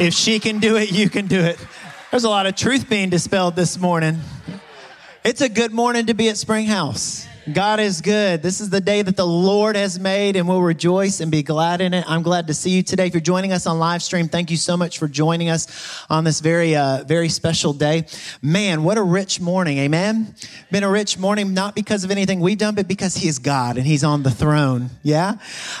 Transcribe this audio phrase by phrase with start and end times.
[0.00, 1.58] If she can do it, you can do it.
[2.10, 4.18] There's a lot of truth being dispelled this morning.
[5.22, 7.26] It's a good morning to be at Spring House.
[7.54, 8.42] God is good.
[8.42, 11.80] This is the day that the Lord has made, and we'll rejoice and be glad
[11.80, 12.04] in it.
[12.06, 13.06] I'm glad to see you today.
[13.06, 16.24] If you're joining us on live stream, thank you so much for joining us on
[16.24, 18.06] this very, uh, very special day.
[18.40, 19.78] Man, what a rich morning.
[19.78, 20.34] Amen.
[20.70, 23.76] Been a rich morning, not because of anything we've done, but because He is God
[23.76, 24.90] and He's on the throne.
[25.02, 25.36] Yeah.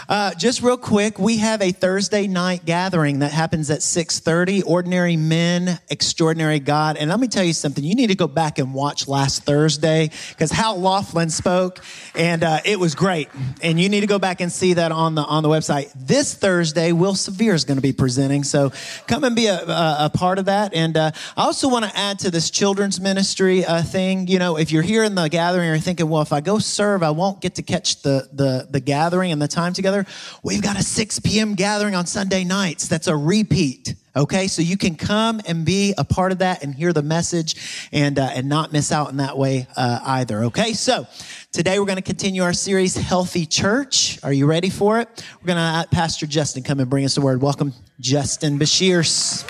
[0.08, 4.62] Uh, just real quick, we have a Thursday night gathering that happens at 6:30.
[4.66, 6.96] Ordinary men, extraordinary God.
[6.96, 7.84] And let me tell you something.
[7.84, 12.42] You need to go back and watch last Thursday because Hal Laughlin spoke spoke, and
[12.42, 13.28] uh, it was great.
[13.62, 15.92] And you need to go back and see that on the on the website.
[15.94, 18.72] This Thursday, Will Severe is going to be presenting, so
[19.06, 20.72] come and be a, a, a part of that.
[20.74, 24.26] And uh, I also want to add to this children's ministry uh, thing.
[24.26, 27.02] You know, if you're here in the gathering, you're thinking, well, if I go serve,
[27.02, 30.06] I won't get to catch the the the gathering and the time together.
[30.42, 31.54] We've got a 6 p.m.
[31.54, 32.88] gathering on Sunday nights.
[32.88, 33.94] That's a repeat.
[34.16, 37.88] Okay, so you can come and be a part of that and hear the message
[37.92, 40.44] and uh, and not miss out in that way uh, either.
[40.44, 41.06] Okay, so
[41.52, 44.18] today we're going to continue our series, Healthy Church.
[44.24, 45.08] Are you ready for it?
[45.40, 47.40] We're going to have Pastor Justin come and bring us a word.
[47.40, 49.44] Welcome, Justin Bashirs.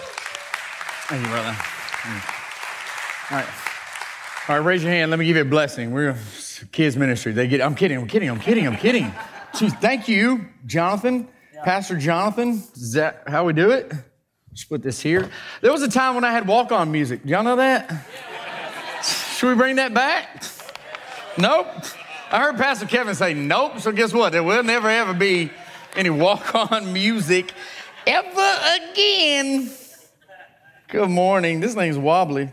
[1.08, 1.56] Thank you, brother.
[3.30, 3.46] All right,
[4.46, 4.66] all right.
[4.66, 5.10] Raise your hand.
[5.10, 5.90] Let me give you a blessing.
[5.90, 6.18] We're
[6.70, 7.32] kids ministry.
[7.32, 7.62] They get.
[7.62, 7.96] I'm kidding.
[7.96, 8.28] I'm kidding.
[8.28, 8.66] I'm kidding.
[8.66, 9.10] I'm kidding.
[9.54, 11.28] Jeez, thank you, Jonathan,
[11.64, 12.62] Pastor Jonathan.
[12.74, 13.90] Is that how we do it?
[14.52, 15.30] Just put this here.
[15.60, 17.20] There was a time when I had walk on music.
[17.24, 18.06] Y'all know that?
[19.36, 20.44] Should we bring that back?
[21.38, 21.66] Nope.
[22.30, 23.78] I heard Pastor Kevin say nope.
[23.80, 24.32] So guess what?
[24.32, 25.50] There will never ever be
[25.96, 27.52] any walk on music
[28.06, 28.58] ever
[28.90, 29.70] again.
[30.88, 31.60] Good morning.
[31.60, 32.50] This thing's wobbly.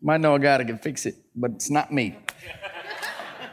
[0.00, 2.16] Might know a guy that can fix it, but it's not me.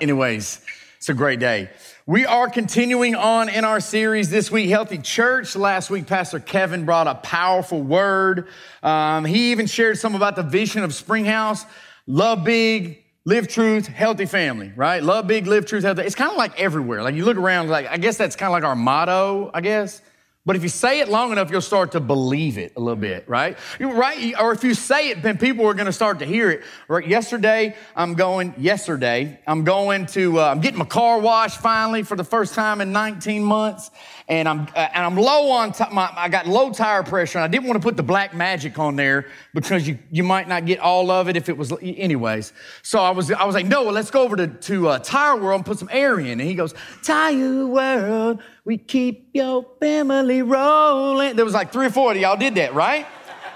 [0.01, 0.61] Anyways,
[0.97, 1.69] it's a great day.
[2.07, 5.55] We are continuing on in our series this week, Healthy Church.
[5.55, 8.47] Last week, Pastor Kevin brought a powerful word.
[8.83, 11.65] Um, he even shared some about the vision of Springhouse.
[12.05, 15.01] Love big, live truth, healthy family, right?
[15.01, 16.03] Love big, live truth, healthy.
[16.03, 17.01] It's kind of like everywhere.
[17.01, 19.99] Like you look around, like I guess that's kind of like our motto, I guess.
[20.45, 23.27] But if you say it long enough, you'll start to believe it a little bit,
[23.27, 23.57] right?
[23.79, 24.39] Right?
[24.39, 26.61] Or if you say it, then people are going to start to hear it.
[26.87, 27.07] Right?
[27.07, 32.15] Yesterday, I'm going, yesterday, I'm going to, uh, I'm getting my car washed finally for
[32.15, 33.89] the first time in 19 months
[34.27, 37.45] and I'm uh, and I'm low on t- my, I got low tire pressure, and
[37.45, 40.65] I didn't want to put the black magic on there because you you might not
[40.65, 42.51] get all of it if it was anyways.
[42.81, 45.35] So I was I was like, no, well, let's go over to to uh, Tire
[45.35, 46.39] World and put some air in.
[46.39, 51.35] And he goes, Tire World, we keep your family rolling.
[51.35, 53.05] There was like three or four of y'all did that, right?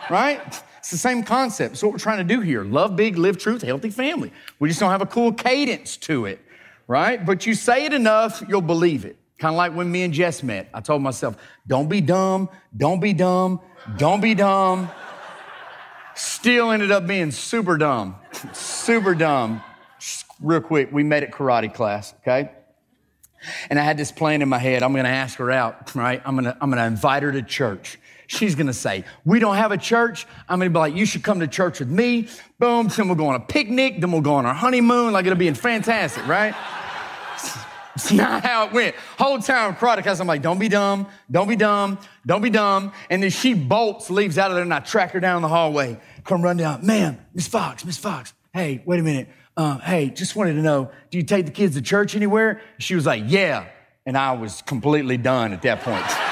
[0.09, 0.39] right?
[0.77, 1.77] It's the same concept.
[1.77, 4.31] So what we're trying to do here: love big, live truth, healthy family.
[4.59, 6.39] We just don't have a cool cadence to it,
[6.87, 7.25] right?
[7.25, 9.18] But you say it enough, you'll believe it.
[9.39, 10.69] Kind of like when me and Jess met.
[10.73, 13.61] I told myself, don't be dumb, don't be dumb,
[13.97, 14.89] don't be dumb.
[16.13, 18.17] Still ended up being super dumb,
[18.51, 19.63] super dumb.
[20.41, 22.51] Real quick, we met at karate class, okay?
[23.69, 24.83] And I had this plan in my head.
[24.83, 26.21] I'm gonna ask her out, right?
[26.25, 27.97] I'm gonna, I'm gonna invite her to church.
[28.27, 30.27] She's gonna say, We don't have a church.
[30.49, 32.27] I'm gonna be like, You should come to church with me.
[32.59, 32.89] Boom.
[32.89, 34.01] Then we'll go on a picnic.
[34.01, 35.13] Then we'll go on our honeymoon.
[35.13, 36.53] Like, it'll be fantastic, right?
[37.99, 38.95] It's not how it went.
[39.17, 42.93] Whole time karate class, I'm like, don't be dumb, don't be dumb, don't be dumb.
[43.09, 45.99] And then she bolts, leaves out of there, and I track her down the hallway.
[46.23, 48.33] Come run down, ma'am, Miss Fox, Miss Fox.
[48.53, 49.27] Hey, wait a minute.
[49.57, 52.61] Uh, hey, just wanted to know, do you take the kids to church anywhere?
[52.77, 53.67] She was like, yeah.
[54.05, 56.28] And I was completely done at that point.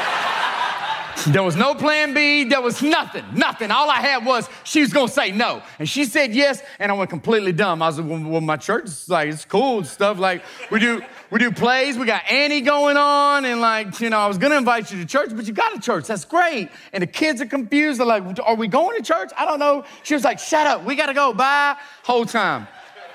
[1.25, 2.43] There was no plan B.
[2.43, 3.71] There was nothing, nothing.
[3.71, 6.95] All I had was she was gonna say no, and she said yes, and I
[6.95, 7.81] went completely dumb.
[7.81, 10.19] I was like, well, my church is like it's cool stuff.
[10.19, 11.01] Like we do,
[11.31, 11.97] we do plays.
[11.97, 15.05] We got Annie going on, and like you know, I was gonna invite you to
[15.05, 16.05] church, but you got a church.
[16.05, 16.69] That's great.
[16.93, 17.99] And the kids are confused.
[17.99, 19.31] They're like, are we going to church?
[19.35, 19.85] I don't know.
[20.03, 20.85] She was like, shut up.
[20.85, 21.33] We gotta go.
[21.33, 21.77] Bye.
[22.03, 22.67] Whole time.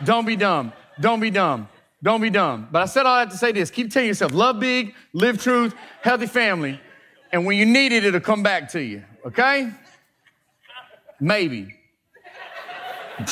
[0.04, 0.72] Don't be dumb.
[1.00, 1.68] Don't be dumb.
[2.02, 2.68] Don't be dumb.
[2.70, 5.72] But I said all that to say this: keep telling yourself, love big, live truth,
[6.02, 6.80] healthy family.
[7.32, 9.72] And when you need it, it'll come back to you, okay?
[11.18, 11.74] Maybe.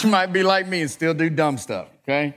[0.03, 2.35] You might be like me and still do dumb stuff, okay?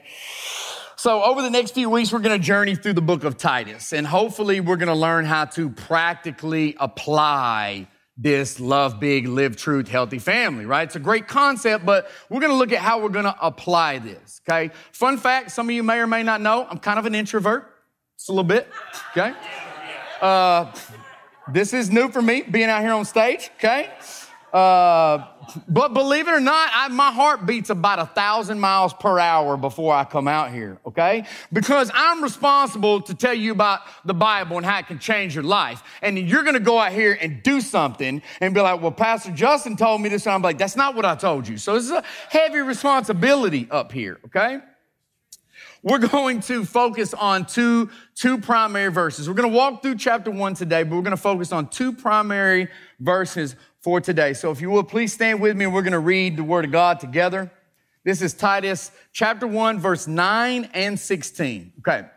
[0.98, 3.94] So, over the next few weeks, we're going to journey through the book of Titus,
[3.94, 7.88] and hopefully, we're going to learn how to practically apply
[8.18, 10.84] this love big, live truth, healthy family, right?
[10.84, 14.00] It's a great concept, but we're going to look at how we're going to apply
[14.00, 14.74] this, okay?
[14.92, 17.70] Fun fact some of you may or may not know, I'm kind of an introvert,
[18.18, 18.68] just a little bit,
[19.12, 19.34] okay?
[20.22, 20.72] Uh,
[21.52, 23.92] this is new for me, being out here on stage, okay?
[24.54, 25.26] Uh,
[25.68, 29.58] but believe it or not, I, my heart beats about a thousand miles per hour
[29.58, 31.26] before I come out here, okay?
[31.52, 35.44] Because I'm responsible to tell you about the Bible and how it can change your
[35.44, 35.82] life.
[36.04, 39.76] And you're gonna go out here and do something and be like, well, Pastor Justin
[39.76, 40.28] told me this.
[40.28, 41.58] And I'm like, that's not what I told you.
[41.58, 44.60] So this is a heavy responsibility up here, okay?
[45.84, 49.28] We're going to focus on two, two primary verses.
[49.28, 51.92] We're going to walk through chapter one today, but we're going to focus on two
[51.92, 52.70] primary
[53.02, 54.34] verses for today.
[54.34, 56.72] So if you will, please stand with me we're going to read the word of
[56.72, 57.52] God together.
[58.06, 61.74] This is Titus chapter 1, verse 9 and 16.
[61.80, 62.08] Okay.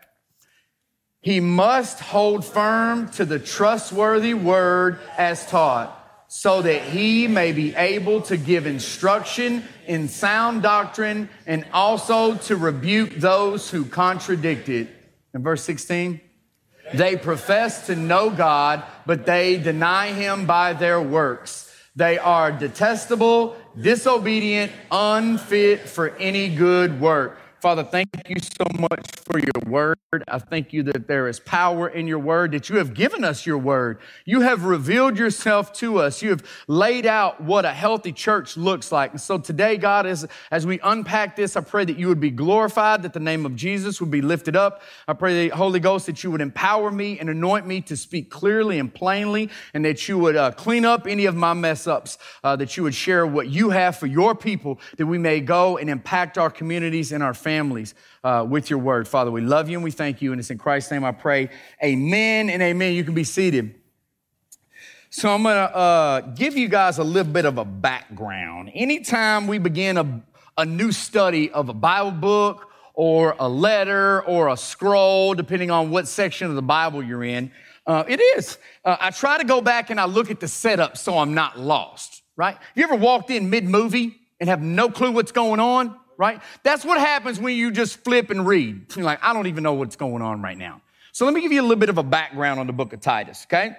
[1.19, 5.96] He must hold firm to the trustworthy word as taught,
[6.27, 12.55] so that he may be able to give instruction in sound doctrine and also to
[12.55, 14.89] rebuke those who contradict it.
[15.33, 16.19] In verse 16,
[16.93, 21.73] they profess to know God, but they deny him by their works.
[21.95, 27.39] They are detestable, disobedient, unfit for any good work.
[27.59, 29.97] Father, thank you so much for your word.
[30.27, 33.47] I thank you that there is power in your word, that you have given us
[33.47, 33.99] your word.
[34.25, 36.21] You have revealed yourself to us.
[36.21, 39.11] You have laid out what a healthy church looks like.
[39.11, 42.29] And so today, God, as, as we unpack this, I pray that you would be
[42.29, 44.83] glorified, that the name of Jesus would be lifted up.
[45.07, 48.29] I pray, the Holy Ghost, that you would empower me and anoint me to speak
[48.29, 52.19] clearly and plainly, and that you would uh, clean up any of my mess ups,
[52.43, 55.77] uh, that you would share what you have for your people, that we may go
[55.77, 57.47] and impact our communities and our families
[58.23, 59.07] uh, with your word.
[59.07, 60.31] Father, we love you and we thank you.
[60.31, 61.49] And it's in Christ's name I pray.
[61.83, 62.93] Amen and amen.
[62.93, 63.75] You can be seated.
[65.09, 68.71] So I'm going to uh, give you guys a little bit of a background.
[68.73, 70.21] Anytime we begin a,
[70.57, 75.91] a new study of a Bible book or a letter or a scroll, depending on
[75.91, 77.51] what section of the Bible you're in,
[77.85, 78.57] uh, it is.
[78.83, 81.57] Uh, I try to go back and I look at the setup so I'm not
[81.57, 82.57] lost, right?
[82.75, 85.95] You ever walked in mid movie and have no clue what's going on?
[86.17, 86.41] Right?
[86.63, 88.85] That's what happens when you just flip and read.
[88.95, 90.81] You're like, I don't even know what's going on right now.
[91.11, 93.01] So let me give you a little bit of a background on the book of
[93.01, 93.75] Titus, okay?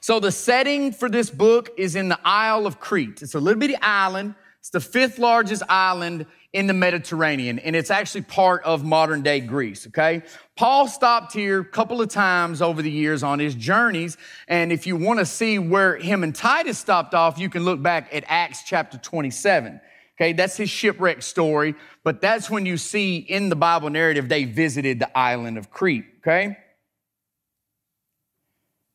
[0.00, 3.20] So the setting for this book is in the Isle of Crete.
[3.22, 4.34] It's a little bitty island.
[4.60, 6.24] It's the fifth largest island
[6.54, 10.22] in the Mediterranean, and it's actually part of modern day Greece, okay?
[10.56, 14.16] Paul stopped here a couple of times over the years on his journeys,
[14.48, 17.82] and if you want to see where him and Titus stopped off, you can look
[17.82, 19.80] back at Acts chapter 27.
[20.16, 21.74] Okay, that's his shipwreck story,
[22.04, 26.04] but that's when you see in the Bible narrative they visited the island of Crete.
[26.20, 26.56] Okay?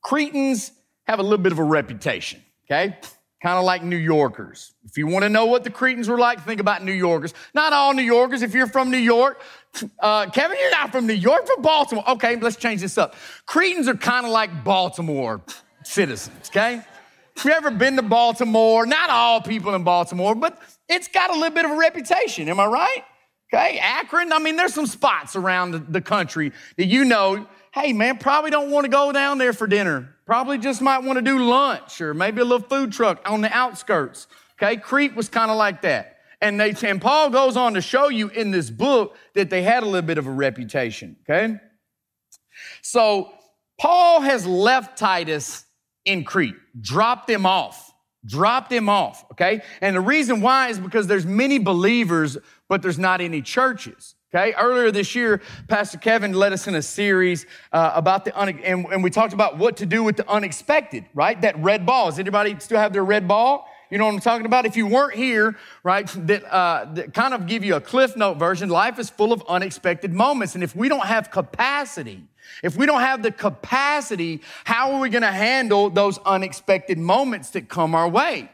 [0.01, 0.71] Cretans
[1.07, 2.97] have a little bit of a reputation, okay?
[3.43, 4.73] Kind of like New Yorkers.
[4.85, 7.33] If you want to know what the Cretans were like, think about New Yorkers.
[7.53, 8.41] Not all New Yorkers.
[8.41, 9.41] If you're from New York,
[9.99, 12.09] uh, Kevin, you're not from New York, from Baltimore.
[12.11, 13.15] Okay, let's change this up.
[13.45, 15.41] Cretans are kind of like Baltimore
[15.83, 16.81] citizens, okay?
[17.39, 20.59] If you ever been to Baltimore, not all people in Baltimore, but
[20.89, 22.49] it's got a little bit of a reputation.
[22.49, 23.03] Am I right?
[23.53, 24.33] Okay, Akron.
[24.33, 28.51] I mean, there's some spots around the, the country that you know, hey, man, probably
[28.51, 30.13] don't want to go down there for dinner.
[30.25, 33.51] Probably just might want to do lunch or maybe a little food truck on the
[33.55, 34.27] outskirts.
[34.61, 36.17] Okay, Crete was kind of like that.
[36.41, 39.83] And, they, and Paul goes on to show you in this book that they had
[39.83, 41.15] a little bit of a reputation.
[41.21, 41.55] Okay?
[42.81, 43.31] So
[43.79, 45.63] Paul has left Titus
[46.09, 47.93] in Crete, Drop them off.
[48.25, 49.61] Drop them off, okay?
[49.81, 54.15] And the reason why is because there's many believers, but there's not any churches.
[54.31, 58.59] Okay, earlier this year, Pastor Kevin led us in a series uh, about the un-
[58.59, 61.39] and, and we talked about what to do with the unexpected, right?
[61.41, 62.11] That red ball.
[62.11, 63.67] Does anybody still have their red ball?
[63.89, 64.67] You know what I'm talking about?
[64.67, 68.37] If you weren't here, right, that, uh, that kind of give you a cliff note
[68.37, 70.53] version, life is full of unexpected moments.
[70.53, 72.23] And if we don't have capacity,
[72.63, 77.51] if we don't have the capacity, how are we going to handle those unexpected moments
[77.51, 78.49] that come our way?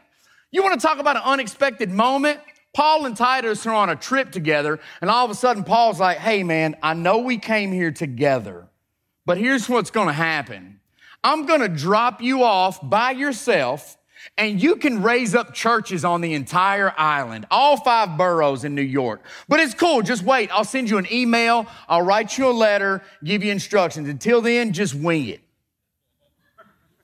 [0.50, 2.40] You want to talk about an unexpected moment?
[2.74, 6.18] Paul and Titus are on a trip together, and all of a sudden, Paul's like,
[6.18, 8.68] hey, man, I know we came here together,
[9.24, 10.80] but here's what's going to happen.
[11.24, 13.95] I'm going to drop you off by yourself
[14.36, 18.82] and you can raise up churches on the entire island, all five boroughs in New
[18.82, 19.22] York.
[19.48, 20.02] But it's cool.
[20.02, 20.50] Just wait.
[20.52, 21.66] I'll send you an email.
[21.88, 24.08] I'll write you a letter, give you instructions.
[24.08, 25.40] Until then, just wing it.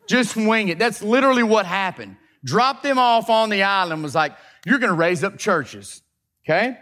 [0.06, 0.78] Just wing it.
[0.78, 2.16] That's literally what happened.
[2.44, 4.32] Dropped them off on the island, was like,
[4.64, 6.02] you're going to raise up churches.
[6.44, 6.76] Okay?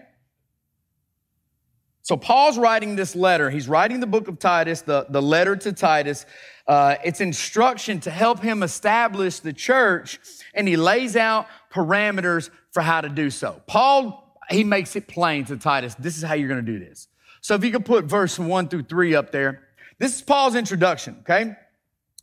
[2.02, 3.50] So Paul's writing this letter.
[3.50, 6.26] He's writing the book of Titus, the, the letter to Titus.
[6.66, 10.18] Uh, it's instruction to help him establish the church,
[10.54, 13.60] and he lays out parameters for how to do so.
[13.66, 17.08] Paul, he makes it plain to Titus this is how you're going to do this.
[17.40, 19.62] So if you could put verse one through three up there,
[19.98, 21.56] this is Paul's introduction, okay?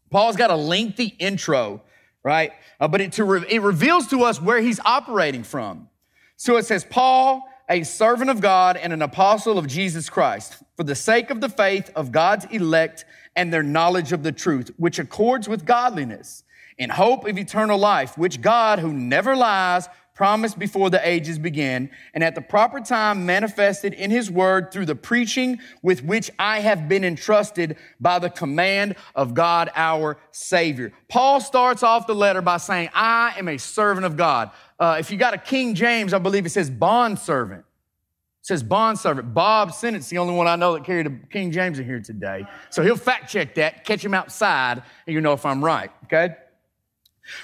[0.09, 1.81] Paul's got a lengthy intro
[2.27, 2.51] right?
[2.81, 5.87] Uh, but it, re- it reveals to us where he's operating from.
[6.35, 10.83] So it says, Paul, a servant of God and an apostle of Jesus Christ, for
[10.83, 13.05] the sake of the faith of God's elect
[13.37, 16.43] and their knowledge of the truth, which accords with godliness,
[16.77, 21.91] in hope of eternal life, which God, who never lies, promised before the ages began,
[22.15, 26.59] and at the proper time manifested in his word through the preaching with which I
[26.61, 30.91] have been entrusted by the command of God our Savior.
[31.07, 34.49] Paul starts off the letter by saying, I am a servant of God.
[34.79, 37.63] Uh, if you got a King James, I believe it says bond servant.
[38.47, 39.33] Says bond servant.
[39.33, 42.45] Bob Sennett's the only one I know that carried a King James in here today.
[42.69, 46.33] So he'll fact check that, catch him outside, and you know if I'm right, okay?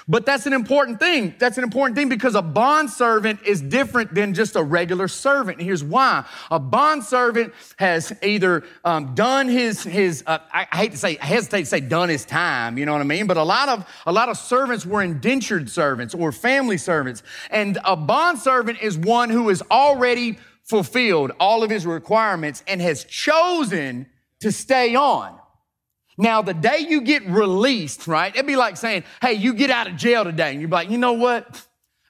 [0.08, 1.34] But that's an important thing.
[1.38, 5.58] That's an important thing because a bond servant is different than just a regular servant.
[5.58, 6.24] And here's why.
[6.50, 11.18] A bond servant has either um, done his, his uh, I, I hate to say,
[11.18, 13.26] I hesitate to say done his time, you know what I mean?
[13.26, 17.22] But a lot of, a lot of servants were indentured servants or family servants.
[17.50, 22.80] And a bond servant is one who is already fulfilled all of his requirements and
[22.80, 24.06] has chosen
[24.40, 25.38] to stay on.
[26.16, 28.32] Now, the day you get released, right?
[28.34, 30.52] It'd be like saying, hey, you get out of jail today.
[30.52, 31.66] And you're like, you know what?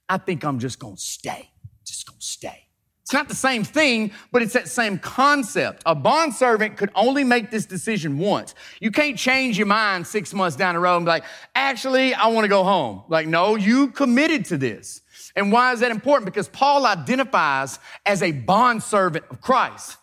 [0.08, 1.48] I think I'm just gonna stay.
[1.84, 2.60] Just gonna stay.
[3.02, 5.82] It's not the same thing, but it's that same concept.
[5.84, 8.54] A bond servant could only make this decision once.
[8.80, 12.28] You can't change your mind six months down the road and be like, actually, I
[12.28, 13.04] wanna go home.
[13.08, 15.02] Like, no, you committed to this.
[15.36, 16.26] And why is that important?
[16.26, 19.98] Because Paul identifies as a bond servant of Christ.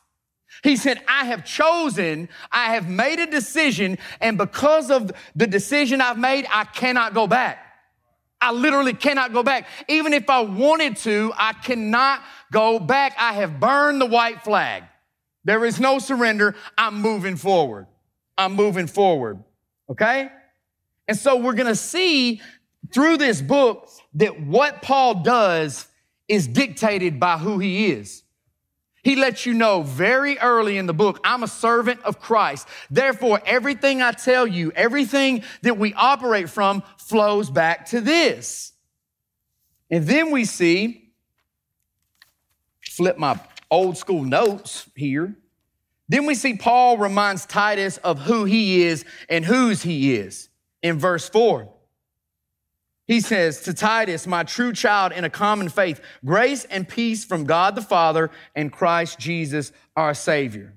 [0.64, 6.02] He said, I have chosen, I have made a decision, and because of the decision
[6.02, 7.66] I've made, I cannot go back.
[8.42, 9.68] I literally cannot go back.
[9.88, 12.22] Even if I wanted to, I cannot
[12.52, 13.16] go back.
[13.18, 14.84] I have burned the white flag.
[15.44, 16.56] There is no surrender.
[16.78, 17.88] I'm moving forward.
[18.38, 19.44] I'm moving forward.
[19.90, 20.30] Okay?
[21.08, 22.42] And so we're going to see
[22.94, 25.88] through this book that what Paul does
[26.28, 28.24] is dictated by who he is.
[29.04, 32.68] He lets you know very early in the book, I'm a servant of Christ.
[32.90, 38.74] Therefore, everything I tell you, everything that we operate from flows back to this.
[39.90, 41.14] And then we see,
[42.82, 43.40] flip my
[43.72, 45.36] old school notes here.
[46.08, 50.50] Then we see Paul reminds Titus of who he is and whose he is
[50.84, 51.74] in verse 4.
[53.12, 57.44] He says to Titus, my true child in a common faith, grace and peace from
[57.44, 60.76] God the Father and Christ Jesus our Savior.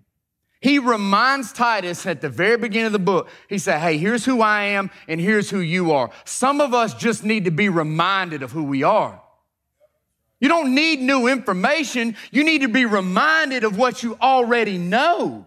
[0.60, 4.40] He reminds Titus at the very beginning of the book, he said, Hey, here's who
[4.40, 6.10] I am and here's who you are.
[6.24, 9.22] Some of us just need to be reminded of who we are.
[10.40, 12.16] You don't need new information.
[12.32, 15.46] You need to be reminded of what you already know.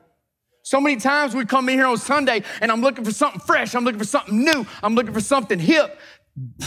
[0.67, 3.73] So many times we come in here on Sunday and I'm looking for something fresh.
[3.73, 4.65] I'm looking for something new.
[4.83, 5.97] I'm looking for something hip.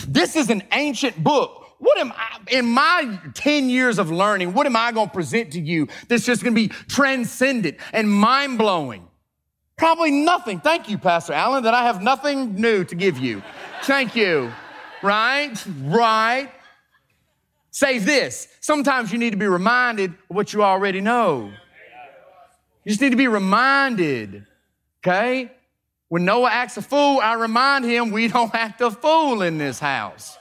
[0.08, 1.56] This is an ancient book.
[1.78, 5.52] What am I, in my 10 years of learning, what am I going to present
[5.52, 9.08] to you that's just going to be transcendent and mind blowing?
[9.78, 10.60] Probably nothing.
[10.60, 13.42] Thank you, Pastor Allen, that I have nothing new to give you.
[13.84, 14.52] Thank you.
[15.02, 15.56] Right?
[15.84, 16.50] Right.
[17.70, 18.48] Say this.
[18.60, 21.50] Sometimes you need to be reminded of what you already know.
[22.84, 24.44] You just need to be reminded.
[25.02, 25.50] Okay?
[26.11, 29.79] When Noah acts a fool, I remind him we don't act a fool in this
[29.79, 30.37] house.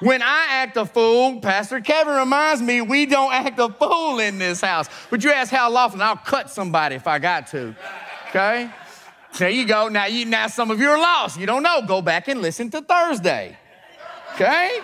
[0.00, 4.38] When I act a fool, Pastor Kevin reminds me we don't act a fool in
[4.38, 4.86] this house.
[5.08, 7.74] But you ask how often, I'll cut somebody if I got to.
[8.28, 8.70] Okay?
[9.38, 9.88] There you go.
[9.88, 11.40] Now you now some of you are lost.
[11.40, 11.80] You don't know.
[11.86, 13.56] Go back and listen to Thursday.
[14.34, 14.78] Okay?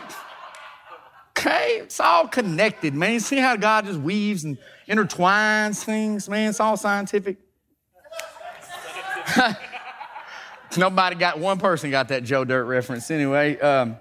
[1.36, 1.80] Okay?
[1.82, 3.20] It's all connected, man.
[3.20, 4.56] See how God just weaves and
[4.88, 6.48] intertwines things, man?
[6.48, 7.36] It's all scientific.
[10.76, 13.58] Nobody got one person got that Joe Dirt reference anyway.
[13.58, 13.96] Um,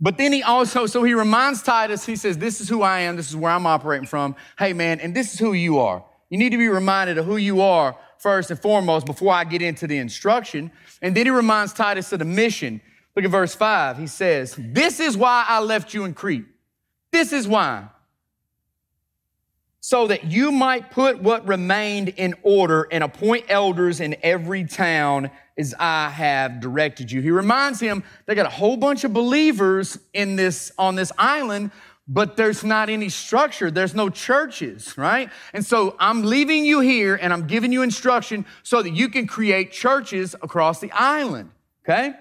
[0.00, 3.16] but then he also, so he reminds Titus, he says, This is who I am,
[3.16, 4.36] this is where I'm operating from.
[4.58, 6.04] Hey, man, and this is who you are.
[6.30, 9.62] You need to be reminded of who you are first and foremost before I get
[9.62, 10.70] into the instruction.
[11.00, 12.80] And then he reminds Titus of the mission.
[13.14, 13.98] Look at verse 5.
[13.98, 16.46] He says, This is why I left you in Crete.
[17.12, 17.88] This is why
[19.86, 25.30] so that you might put what remained in order and appoint elders in every town
[25.58, 27.20] as I have directed you.
[27.20, 31.70] He reminds him they got a whole bunch of believers in this, on this island,
[32.08, 33.70] but there's not any structure.
[33.70, 35.28] There's no churches, right?
[35.52, 39.26] And so I'm leaving you here and I'm giving you instruction so that you can
[39.26, 41.50] create churches across the island,
[41.86, 42.14] okay?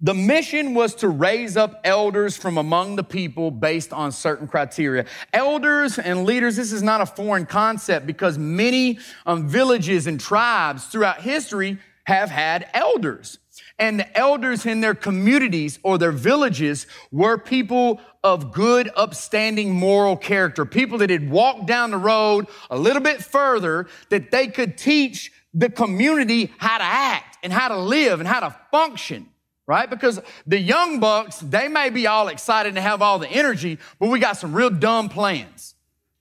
[0.00, 5.06] The mission was to raise up elders from among the people based on certain criteria.
[5.32, 10.84] Elders and leaders, this is not a foreign concept because many um, villages and tribes
[10.86, 13.38] throughout history have had elders.
[13.80, 20.16] And the elders in their communities or their villages were people of good, upstanding moral
[20.16, 24.78] character, people that had walked down the road a little bit further that they could
[24.78, 29.28] teach the community how to act and how to live and how to function
[29.68, 29.88] right?
[29.88, 34.08] Because the young bucks, they may be all excited and have all the energy, but
[34.08, 35.74] we got some real dumb plans,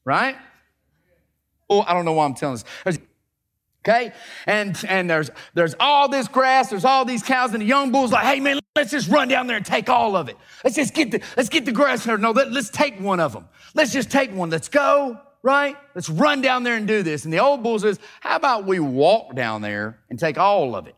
[0.04, 0.36] right?
[1.70, 3.00] Oh, I don't know why I'm telling this.
[3.84, 4.12] Okay?
[4.46, 8.12] And and there's there's all this grass, there's all these cows, and the young bull's
[8.12, 10.38] like, hey man, let's just run down there and take all of it.
[10.66, 12.18] Let's just get the let's get the grass here.
[12.18, 13.48] No, let, let's take one of them.
[13.76, 14.50] Let's just take one.
[14.50, 15.78] Let's go, right?
[15.96, 17.24] Let's run down there and do this.
[17.24, 20.88] And the old bull says, how about we walk down there and take all of
[20.88, 20.96] it?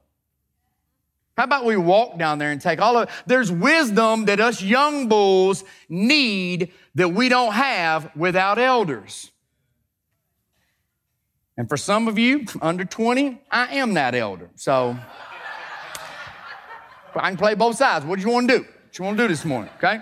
[1.40, 3.16] How about we walk down there and take all of it?
[3.26, 9.32] There's wisdom that us young bulls need that we don't have without elders.
[11.56, 14.50] And for some of you under 20, I am that elder.
[14.56, 15.00] So
[17.16, 18.04] I can play both sides.
[18.04, 18.64] What do you want to do?
[18.64, 20.02] What you want to do this morning, okay?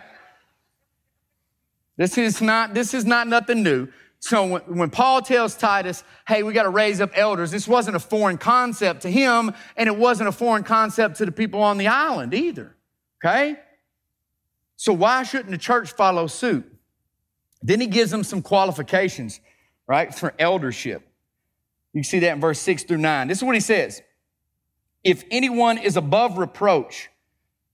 [1.97, 3.89] This is not, this is not nothing new.
[4.19, 7.99] So when, Paul tells Titus, hey, we got to raise up elders, this wasn't a
[7.99, 11.87] foreign concept to him, and it wasn't a foreign concept to the people on the
[11.87, 12.75] island either.
[13.23, 13.57] Okay?
[14.75, 16.65] So why shouldn't the church follow suit?
[17.61, 19.39] Then he gives them some qualifications,
[19.87, 21.07] right, for eldership.
[21.93, 23.27] You see that in verse 6 through 9.
[23.27, 24.01] This is what he says.
[25.03, 27.09] If anyone is above reproach,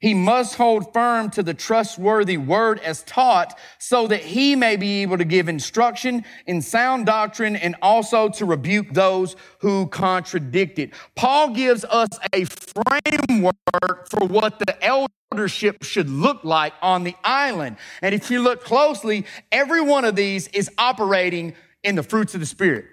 [0.00, 5.02] He must hold firm to the trustworthy word as taught so that he may be
[5.02, 10.92] able to give instruction in sound doctrine and also to rebuke those who contradict it.
[11.16, 17.76] Paul gives us a framework for what the eldership should look like on the island.
[18.00, 22.40] And if you look closely, every one of these is operating in the fruits of
[22.40, 22.84] the Spirit.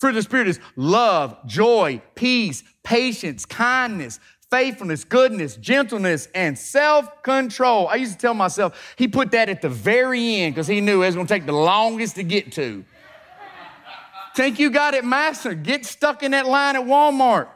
[0.00, 4.20] Fruit of the Spirit is love, joy, peace, patience, kindness,
[4.54, 7.88] faithfulness, goodness, gentleness, and self control.
[7.88, 11.02] I used to tell myself he put that at the very end because he knew
[11.02, 12.84] it was going to take the longest to get to.
[14.36, 15.64] Think you got it mastered.
[15.64, 17.48] Get stuck in that line at Walmart.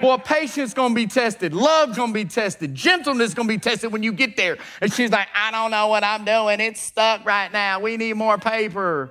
[0.00, 4.12] Boy, patience gonna be tested, love gonna be tested, gentleness gonna be tested when you
[4.12, 4.58] get there.
[4.82, 6.60] And she's like, I don't know what I'm doing.
[6.60, 7.80] It's stuck right now.
[7.80, 9.10] We need more paper.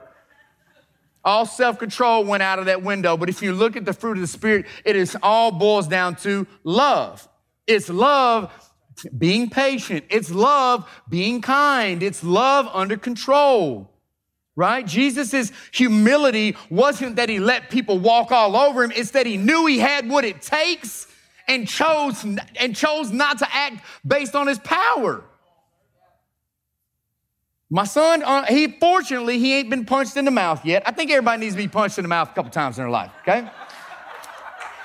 [1.26, 3.18] All self control went out of that window.
[3.18, 6.16] But if you look at the fruit of the Spirit, it is all boils down
[6.18, 7.28] to love.
[7.66, 8.54] It's love
[9.18, 10.06] being patient.
[10.10, 12.04] It's love being kind.
[12.04, 13.92] It's love under control.
[14.56, 14.86] Right?
[14.86, 18.92] Jesus' humility wasn't that he let people walk all over him.
[18.96, 21.08] It's that he knew he had what it takes
[21.48, 22.24] and chose,
[22.56, 25.24] and chose not to act based on his power.
[27.70, 30.84] My son, uh, he fortunately, he ain't been punched in the mouth yet.
[30.86, 32.92] I think everybody needs to be punched in the mouth a couple times in their
[32.92, 33.50] life, okay?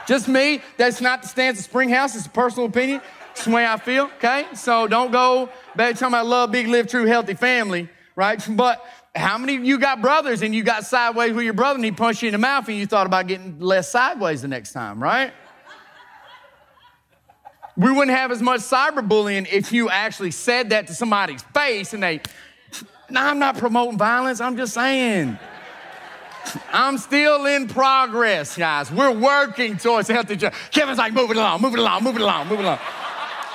[0.07, 0.63] Just me.
[0.79, 2.17] That's not the stance of Springhouse.
[2.17, 3.03] It's a personal opinion.
[3.33, 4.47] It's the way I feel, okay?
[4.55, 8.43] So don't go back talking about love, big, live, true, healthy family, right?
[8.57, 11.85] But how many of you got brothers and you got sideways with your brother and
[11.85, 14.73] he punched you in the mouth and you thought about getting less sideways the next
[14.73, 15.33] time, right?
[17.77, 22.03] We wouldn't have as much cyberbullying if you actually said that to somebody's face and
[22.03, 22.21] they
[23.11, 24.41] now, I'm not promoting violence.
[24.41, 25.39] I'm just saying.
[26.73, 28.91] I'm still in progress, guys.
[28.91, 30.37] We're working towards healthy.
[30.71, 32.79] Kevin's like, move it along, move it along, move it along, move it along.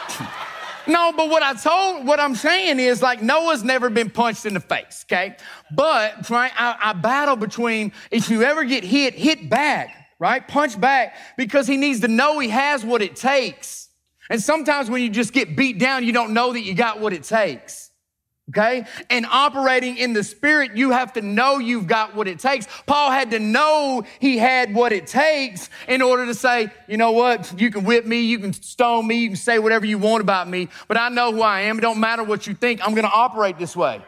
[0.88, 4.54] no, but what I told, what I'm saying is like Noah's never been punched in
[4.54, 5.36] the face, okay?
[5.72, 10.48] But right, I, I battle between if you ever get hit, hit back, right?
[10.48, 13.90] Punch back because he needs to know he has what it takes.
[14.30, 17.14] And sometimes when you just get beat down, you don't know that you got what
[17.14, 17.85] it takes.
[18.50, 18.86] Okay?
[19.10, 22.68] And operating in the spirit, you have to know you've got what it takes.
[22.86, 27.12] Paul had to know he had what it takes in order to say, you know
[27.12, 27.60] what?
[27.60, 30.48] You can whip me, you can stone me, you can say whatever you want about
[30.48, 31.80] me, but I know who I am.
[31.80, 32.86] It don't matter what you think.
[32.86, 34.00] I'm going to operate this way.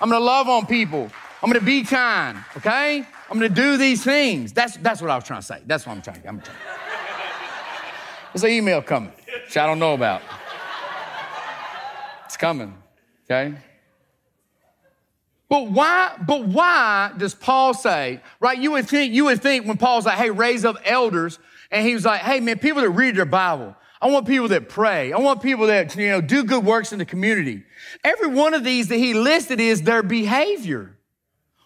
[0.00, 1.10] I'm going to love on people.
[1.42, 2.38] I'm going to be kind.
[2.58, 2.98] Okay?
[3.30, 4.52] I'm going to do these things.
[4.52, 5.62] That's, that's what I was trying to say.
[5.64, 6.58] That's what I'm trying to I'm trying.
[8.34, 9.12] There's an email coming,
[9.46, 10.20] which I don't know about.
[12.26, 12.76] It's coming.
[13.24, 13.56] Okay?
[15.50, 18.56] But why, but why does Paul say, right?
[18.56, 21.40] You would think, you would think when Paul's like, hey, raise up elders,
[21.72, 24.68] and he was like, hey, man, people that read their Bible, I want people that
[24.68, 25.12] pray.
[25.12, 27.64] I want people that, you know, do good works in the community.
[28.04, 30.96] Every one of these that he listed is their behavior.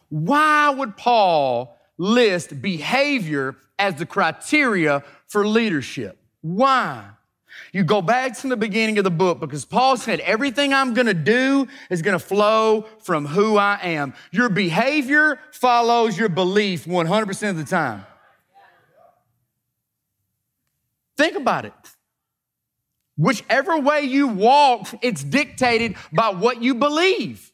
[0.08, 6.18] Why would Paul list behavior as the criteria for leadership?
[6.40, 7.04] Why?
[7.72, 11.06] You go back to the beginning of the book because Paul said, everything I'm going
[11.06, 14.14] to do is going to flow from who I am.
[14.30, 18.06] Your behavior follows your belief 100% of the time.
[21.16, 21.72] Think about it.
[23.16, 27.52] Whichever way you walk, it's dictated by what you believe.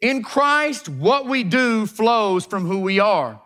[0.00, 3.39] In Christ, what we do flows from who we are.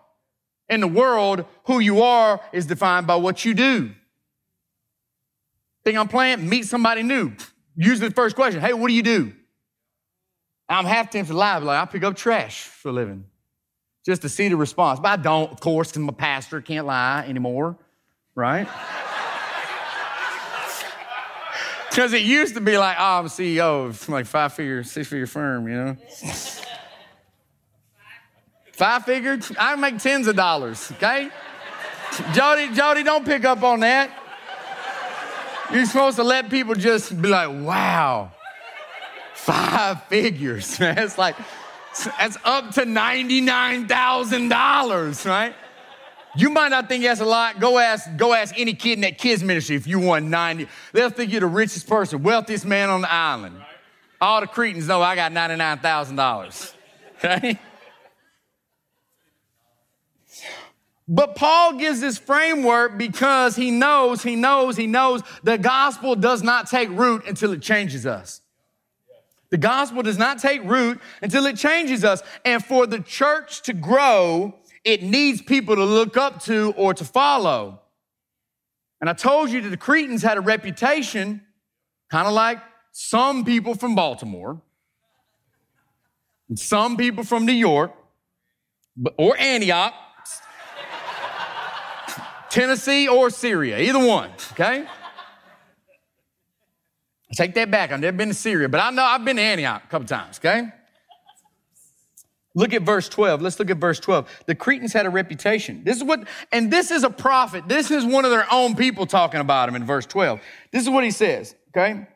[0.68, 3.92] In the world, who you are is defined by what you do.
[5.84, 6.48] Think I'm playing?
[6.48, 7.32] Meet somebody new.
[7.76, 9.32] Usually the first question, hey, what do you do?
[10.68, 13.24] I'm half tempted to lie, like I pick up trash for a living.
[14.06, 15.00] Just to see the response.
[15.00, 17.76] But I don't, of course, because a pastor, can't lie anymore,
[18.34, 18.66] right?
[21.94, 25.28] Because it used to be like, oh, I'm CEO of like five figure, six figure
[25.28, 25.96] firm, you know?
[28.74, 29.38] five figure?
[29.58, 31.30] I make tens of dollars, okay?
[32.32, 34.10] Jody, Jody, don't pick up on that.
[35.72, 38.32] You're supposed to let people just be like, wow,
[39.34, 40.78] five figures.
[40.80, 41.36] It's like,
[42.18, 45.54] that's up to $99,000, right?
[46.36, 47.60] You might not think that's a lot.
[47.60, 50.66] Go ask, go ask any kid in that kids ministry if you won 90.
[50.92, 53.56] They'll think you're the richest person, wealthiest man on the island.
[54.20, 56.74] All the Cretans know I got $99,000.
[57.24, 57.58] Okay?
[61.06, 66.42] But Paul gives this framework because he knows, he knows, he knows the gospel does
[66.42, 68.40] not take root until it changes us.
[69.50, 72.22] The gospel does not take root until it changes us.
[72.44, 77.04] And for the church to grow, it needs people to look up to or to
[77.04, 77.80] follow.
[79.00, 81.42] And I told you that the Cretans had a reputation,
[82.10, 82.58] kind of like
[82.92, 84.60] some people from Baltimore,
[86.48, 87.92] and some people from New York,
[89.18, 89.94] or Antioch,
[92.54, 94.84] Tennessee, or Syria, either one, okay?
[97.28, 97.90] I take that back.
[97.90, 100.38] I've never been to Syria, but I know I've been to Antioch a couple times,
[100.38, 100.68] okay?
[102.54, 103.42] Look at verse 12.
[103.42, 104.44] Let's look at verse 12.
[104.46, 105.82] The Cretans had a reputation.
[105.82, 107.66] This is what, and this is a prophet.
[107.66, 110.40] This is one of their own people talking about him in verse 12.
[110.70, 112.06] This is what he says, okay?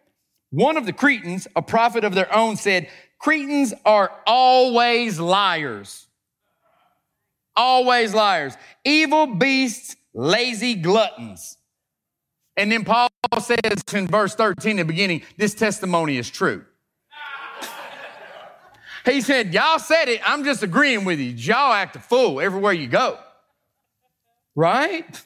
[0.50, 6.06] One of the Cretans, a prophet of their own, said, Cretans are always liars.
[7.56, 8.56] Always liars.
[8.84, 11.56] Evil beasts, lazy gluttons.
[12.56, 13.08] And then Paul
[13.40, 16.64] says in verse 13 in the beginning, this testimony is true.
[19.04, 20.20] He said, Y'all said it.
[20.28, 21.30] I'm just agreeing with you.
[21.30, 23.18] Y'all act a fool everywhere you go.
[24.54, 25.24] Right?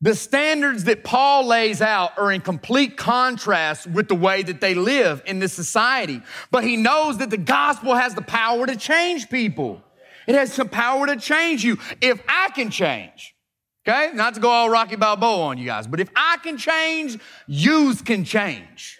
[0.00, 4.74] The standards that Paul lays out are in complete contrast with the way that they
[4.74, 6.22] live in this society.
[6.50, 9.82] But he knows that the gospel has the power to change people.
[10.26, 11.78] It has the power to change you.
[12.00, 13.33] If I can change,
[13.86, 17.18] okay, not to go all Rocky Balboa on you guys, but if I can change,
[17.46, 18.98] yous can change.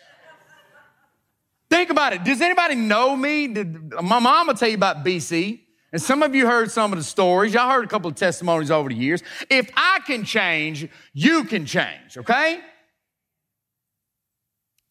[1.71, 2.23] Think about it.
[2.23, 3.49] Does anybody know me?
[3.49, 5.61] Did, my mom will tell you about BC.
[5.93, 7.55] And some of you heard some of the stories.
[7.55, 9.23] Y'all heard a couple of testimonies over the years.
[9.49, 12.61] If I can change, you can change, okay?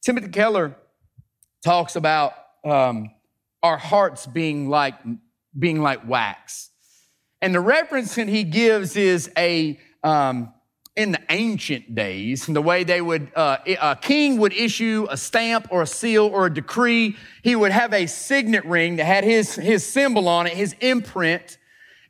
[0.02, 0.76] Timothy Keller
[1.64, 2.34] talks about
[2.66, 3.12] um,
[3.62, 4.96] our hearts being like,
[5.58, 6.70] being like wax.
[7.44, 10.54] And the reference that he gives is a, um,
[10.96, 15.68] in the ancient days, the way they would, uh, a king would issue a stamp
[15.70, 17.18] or a seal or a decree.
[17.42, 21.58] He would have a signet ring that had his, his symbol on it, his imprint,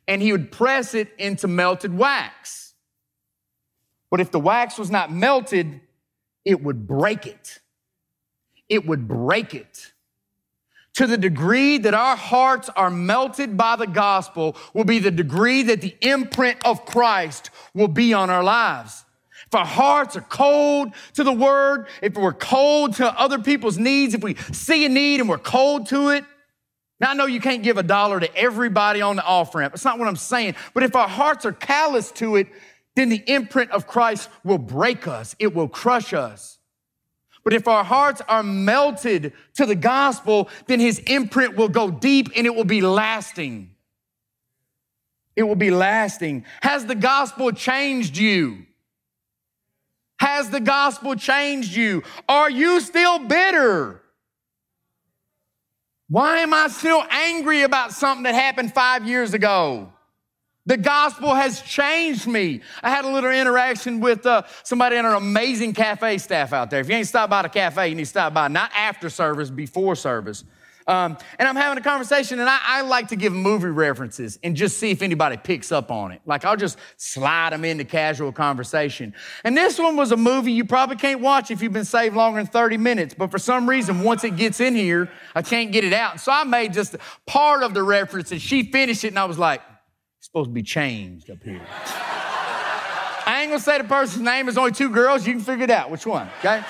[0.06, 2.74] and he would press it into melted wax.
[4.12, 5.80] But if the wax was not melted,
[6.44, 7.58] it would break it.
[8.68, 9.93] It would break it.
[10.94, 15.62] To the degree that our hearts are melted by the gospel will be the degree
[15.64, 19.04] that the imprint of Christ will be on our lives.
[19.46, 24.14] If our hearts are cold to the word, if we're cold to other people's needs,
[24.14, 26.24] if we see a need and we're cold to it,
[27.00, 29.72] now I know you can't give a dollar to everybody on the off ramp.
[29.72, 30.54] That's not what I'm saying.
[30.74, 32.46] But if our hearts are callous to it,
[32.94, 35.34] then the imprint of Christ will break us.
[35.40, 36.53] It will crush us.
[37.44, 42.30] But if our hearts are melted to the gospel, then his imprint will go deep
[42.34, 43.70] and it will be lasting.
[45.36, 46.44] It will be lasting.
[46.62, 48.64] Has the gospel changed you?
[50.18, 52.02] Has the gospel changed you?
[52.28, 54.00] Are you still bitter?
[56.08, 59.93] Why am I still angry about something that happened five years ago?
[60.66, 62.62] The gospel has changed me.
[62.82, 66.80] I had a little interaction with uh, somebody in our amazing cafe staff out there.
[66.80, 69.50] If you ain't stopped by the cafe, you need to stop by, not after service,
[69.50, 70.44] before service.
[70.86, 74.54] Um, and I'm having a conversation, and I, I, like to give movie references and
[74.54, 76.20] just see if anybody picks up on it.
[76.26, 79.14] Like I'll just slide them into casual conversation.
[79.44, 82.38] And this one was a movie you probably can't watch if you've been saved longer
[82.38, 85.84] than 30 minutes, but for some reason, once it gets in here, I can't get
[85.84, 86.20] it out.
[86.20, 86.96] So I made just
[87.26, 89.62] part of the reference, and she finished it, and I was like,
[90.34, 91.60] supposed to be changed up here.
[93.24, 94.46] I ain't gonna say the person's name.
[94.46, 95.24] There's only two girls.
[95.24, 96.64] You can figure it out which one, okay?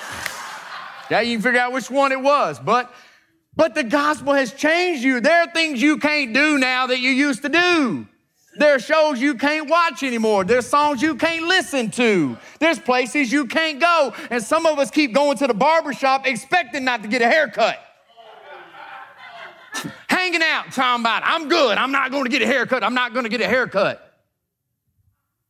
[1.09, 2.59] Yeah, you can figure out which one it was.
[2.59, 2.93] But
[3.55, 5.19] but the gospel has changed you.
[5.19, 8.07] There are things you can't do now that you used to do.
[8.57, 10.43] There are shows you can't watch anymore.
[10.43, 12.37] There's songs you can't listen to.
[12.59, 14.13] There's places you can't go.
[14.29, 17.79] And some of us keep going to the barbershop expecting not to get a haircut.
[20.25, 21.77] Hanging out, talking about, I'm good.
[21.77, 22.83] I'm not going to get a haircut.
[22.83, 24.01] I'm not going to get a haircut.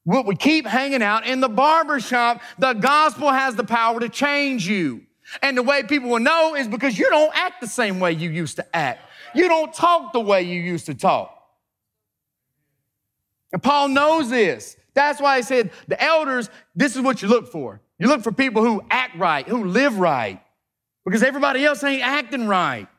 [0.03, 4.67] What we keep hanging out in the barbershop, the gospel has the power to change
[4.67, 5.03] you.
[5.41, 8.29] And the way people will know is because you don't act the same way you
[8.29, 8.99] used to act.
[9.33, 11.31] You don't talk the way you used to talk.
[13.53, 14.75] And Paul knows this.
[14.93, 17.79] That's why he said, the elders, this is what you look for.
[17.97, 20.41] You look for people who act right, who live right,
[21.05, 22.89] because everybody else ain't acting right.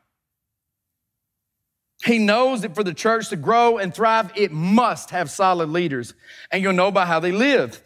[2.05, 6.15] He knows that for the church to grow and thrive, it must have solid leaders,
[6.51, 7.83] and you'll know by how they live.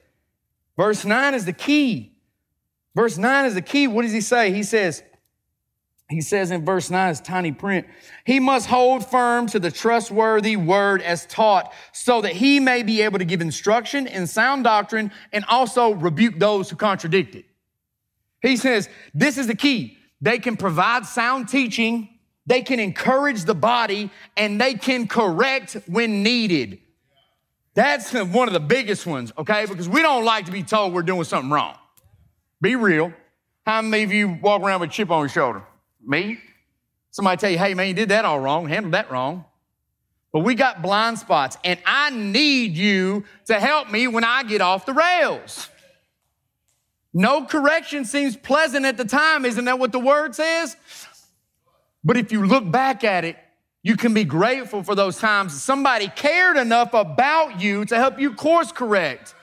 [0.76, 2.12] Verse 9 is the key.
[2.94, 3.86] Verse 9 is the key.
[3.86, 4.52] What does he say?
[4.52, 5.02] He says,
[6.10, 7.86] he says in verse 9, it's tiny print,
[8.26, 13.02] he must hold firm to the trustworthy word as taught so that he may be
[13.02, 17.44] able to give instruction in sound doctrine and also rebuke those who contradict it.
[18.42, 19.98] He says, this is the key.
[20.20, 22.08] They can provide sound teaching,
[22.50, 26.80] they can encourage the body, and they can correct when needed.
[27.74, 29.66] That's one of the biggest ones, okay?
[29.66, 31.78] Because we don't like to be told we're doing something wrong.
[32.60, 33.12] Be real.
[33.64, 35.62] How many of you walk around with a chip on your shoulder?
[36.04, 36.40] Me?
[37.12, 39.44] Somebody tell you, hey, man, you did that all wrong, handled that wrong.
[40.32, 44.60] But we got blind spots, and I need you to help me when I get
[44.60, 45.68] off the rails.
[47.14, 49.44] No correction seems pleasant at the time.
[49.44, 50.76] Isn't that what the word says?
[52.04, 53.36] But if you look back at it,
[53.82, 58.34] you can be grateful for those times somebody cared enough about you to help you
[58.34, 59.34] course correct.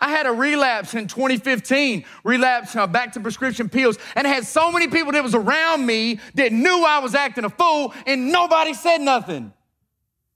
[0.00, 4.72] I had a relapse in 2015, relapse uh, back to prescription pills, and had so
[4.72, 8.74] many people that was around me that knew I was acting a fool, and nobody
[8.74, 9.52] said nothing.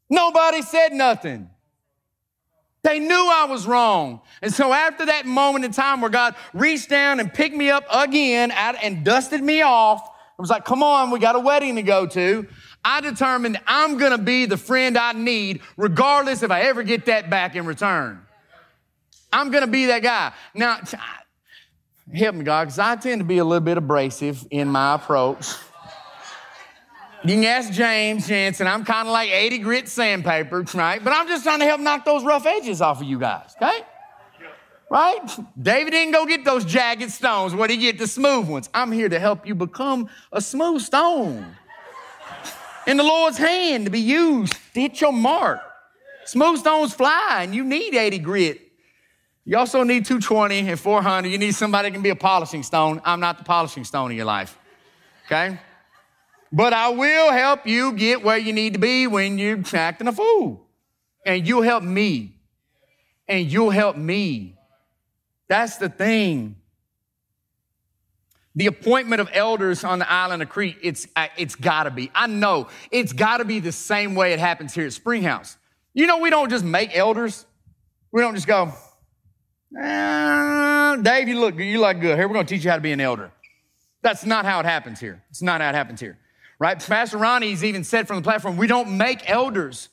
[0.09, 1.51] Nobody said nothing.
[2.83, 4.21] They knew I was wrong.
[4.41, 7.85] And so after that moment in time where God reached down and picked me up
[7.91, 11.83] again and dusted me off, I was like, come on, we got a wedding to
[11.83, 12.47] go to.
[12.85, 17.07] I determined I'm going to be the friend I need, regardless if I ever get
[17.07, 18.21] that back in return.
[19.33, 20.33] I'm going to be that guy.
[20.55, 20.79] Now,
[22.15, 25.55] help me, God, because I tend to be a little bit abrasive in my approach.
[27.25, 28.69] You can ask James Jansen.
[28.69, 31.03] I'm kind of like 80 grit sandpaper, right?
[31.03, 33.85] But I'm just trying to help knock those rough edges off of you guys, okay?
[34.91, 35.21] Right?
[35.61, 37.55] David didn't go get those jagged stones.
[37.55, 37.99] What did he get?
[37.99, 38.71] The smooth ones.
[38.73, 41.57] I'm here to help you become a smooth stone
[42.87, 45.61] in the Lord's hand to be used to hit your mark.
[46.25, 48.69] Smooth stones fly, and you need 80 grit
[49.49, 51.27] you also need 220 and 400.
[51.27, 53.01] You need somebody that can be a polishing stone.
[53.03, 54.59] I'm not the polishing stone in your life.
[55.25, 55.59] Okay?
[56.53, 60.13] But I will help you get where you need to be when you're acting a
[60.13, 60.67] fool.
[61.25, 62.37] And you'll help me.
[63.27, 64.58] And you'll help me.
[65.49, 66.57] That's the thing.
[68.55, 71.07] The appointment of elders on the island of Crete, it's,
[71.37, 72.11] it's gotta be.
[72.15, 75.57] I know it's gotta be the same way it happens here at Springhouse.
[75.95, 77.47] You know, we don't just make elders.
[78.13, 78.73] We don't just go,
[79.77, 81.67] uh, Dave, you look good.
[81.67, 82.17] you look good.
[82.17, 83.31] Here, we're to teach you how to be an elder.
[84.03, 85.23] That's not how it happens here.
[85.31, 86.19] It's not how it happens here.
[86.59, 86.79] Right?
[86.79, 89.91] Pastor Ronnie's even said from the platform, we don't make elders.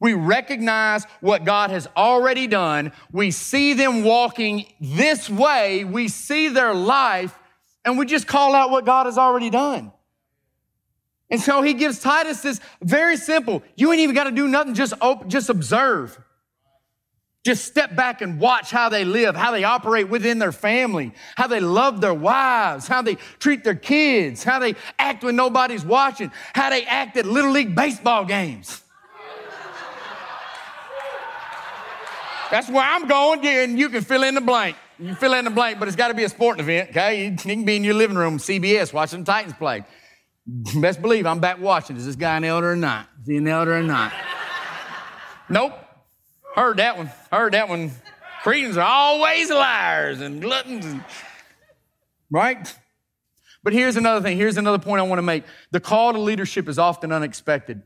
[0.00, 2.92] We recognize what God has already done.
[3.12, 5.84] We see them walking this way.
[5.84, 7.38] We see their life
[7.84, 9.92] and we just call out what God has already done.
[11.30, 13.62] And so he gives Titus this very simple.
[13.76, 14.74] You ain't even got to do nothing.
[14.74, 14.94] Just,
[15.28, 16.18] just observe.
[17.42, 21.46] Just step back and watch how they live, how they operate within their family, how
[21.46, 26.30] they love their wives, how they treat their kids, how they act when nobody's watching,
[26.54, 28.82] how they act at Little League baseball games.
[32.50, 34.76] That's where I'm going, and you can fill in the blank.
[34.98, 37.24] You fill in the blank, but it's got to be a sporting event, okay?
[37.24, 39.84] You can be in your living room, CBS, watching the Titans play.
[40.46, 41.96] Best believe I'm back watching.
[41.96, 43.08] Is this guy an elder or not?
[43.22, 44.12] Is he an elder or not?
[45.48, 45.72] nope.
[46.54, 47.10] Heard that one.
[47.30, 47.92] Heard that one.
[48.42, 50.84] Cretans are always liars and gluttons.
[50.84, 51.04] And,
[52.30, 52.74] right?
[53.62, 54.36] But here's another thing.
[54.36, 55.44] Here's another point I want to make.
[55.70, 57.82] The call to leadership is often unexpected.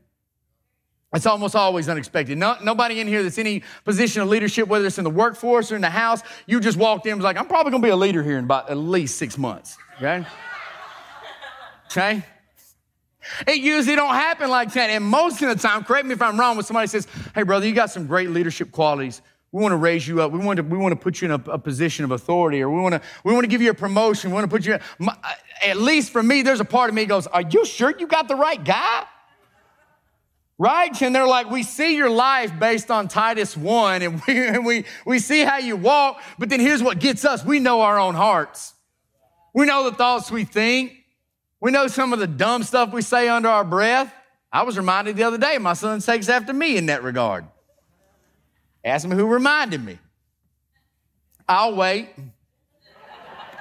[1.15, 2.37] It's almost always unexpected.
[2.37, 5.75] No, nobody in here that's any position of leadership, whether it's in the workforce or
[5.75, 7.91] in the house, you just walked in and was like, I'm probably going to be
[7.91, 9.77] a leader here in about at least six months.
[9.97, 10.25] Okay?
[11.85, 12.23] Okay?
[13.47, 14.89] It usually don't happen like that.
[14.89, 17.65] And most of the time, correct me if I'm wrong, when somebody says, hey, brother,
[17.65, 19.21] you got some great leadership qualities.
[19.51, 20.33] We want to raise you up.
[20.33, 22.69] We want to, we want to put you in a, a position of authority, or
[22.69, 24.31] we want to, we want to give you a promotion.
[24.31, 24.81] We want to put you in.
[24.99, 25.31] My, uh,
[25.63, 28.27] at least for me, there's a part of me goes, Are you sure you got
[28.27, 29.05] the right guy?
[30.57, 31.01] Right?
[31.01, 34.85] And they're like, we see your life based on Titus 1, and we, and we,
[35.05, 37.43] we see how you walk, but then here's what gets us.
[37.43, 38.73] We know our own hearts.
[39.53, 40.93] We know the thoughts we think.
[41.59, 44.13] We know some of the dumb stuff we say under our breath.
[44.51, 47.45] I was reminded the other day, my son takes after me in that regard.
[48.83, 49.97] Ask me who reminded me.
[51.49, 52.09] I'll wait.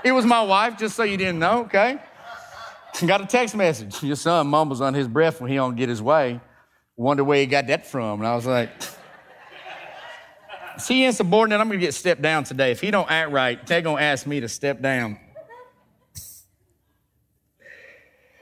[0.04, 1.98] It was my wife, just so you didn't know, okay?
[3.04, 4.02] Got a text message.
[4.02, 6.40] Your son mumbles on his breath when he don't get his way.
[6.96, 8.20] Wonder where he got that from.
[8.20, 8.70] And I was like,
[10.76, 11.60] is he insubordinate?
[11.60, 12.70] I'm gonna get stepped down today.
[12.70, 15.18] If he don't act right, they're gonna ask me to step down.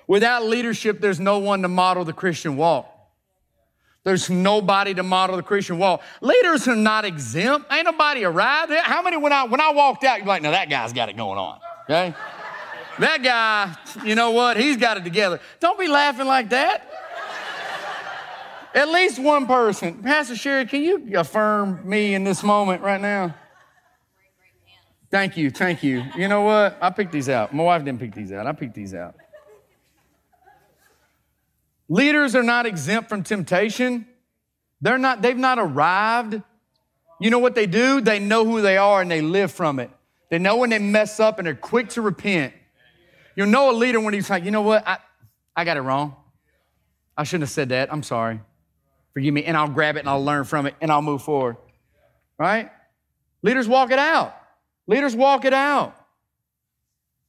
[0.07, 2.89] Without leadership, there's no one to model the Christian walk.
[4.05, 6.03] There's nobody to model the Christian walk.
[6.21, 7.73] Leaders are not exempt.
[7.73, 8.73] Ain't nobody arrived.
[8.73, 11.17] How many when I when I walked out, you're like, now that guy's got it
[11.17, 11.61] going on.
[11.85, 12.15] Okay?
[12.99, 14.57] that guy, you know what?
[14.57, 15.41] He's got it together.
[15.61, 16.89] Don't be laughing like that.
[18.75, 20.03] At least one person.
[20.03, 23.35] Pastor Sherry, can you affirm me in this moment right now?
[25.11, 26.05] Thank you, thank you.
[26.17, 26.79] You know what?
[26.81, 27.55] I picked these out.
[27.55, 28.47] My wife didn't pick these out.
[28.47, 29.15] I picked these out.
[31.91, 34.07] Leaders are not exempt from temptation.
[34.81, 36.41] They're not, they've not arrived.
[37.21, 38.01] You know what they do?
[38.01, 39.91] They know who they are and they live from it.
[40.31, 42.55] They know when they mess up and they're quick to repent.
[43.37, 44.89] You'll know a leader when he's like, you know what?
[44.89, 44.97] I,
[45.55, 46.17] I got it wrong.
[47.19, 47.93] I shouldn't have said that.
[47.93, 48.41] I'm sorry.
[49.15, 49.45] Forgive me.
[49.45, 51.57] And I'll grab it and I'll learn from it and I'll move forward.
[52.39, 52.71] Right?
[53.43, 54.35] Leaders walk it out.
[54.87, 55.95] Leaders walk it out.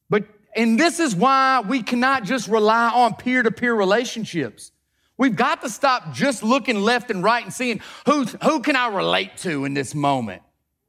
[0.09, 4.71] But and this is why we cannot just rely on peer to peer relationships.
[5.17, 8.87] We've got to stop just looking left and right and seeing who, who can I
[8.87, 10.41] relate to in this moment?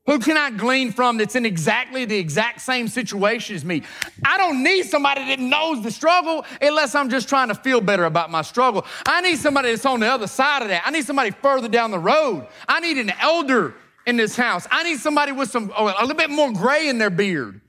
[0.07, 3.83] Who can I glean from that's in exactly the exact same situation as me?
[4.25, 8.05] I don't need somebody that knows the struggle unless I'm just trying to feel better
[8.05, 8.85] about my struggle.
[9.07, 10.83] I need somebody that's on the other side of that.
[10.85, 12.47] I need somebody further down the road.
[12.69, 13.75] I need an elder
[14.07, 14.67] in this house.
[14.71, 17.63] I need somebody with some oh, a little bit more gray in their beard.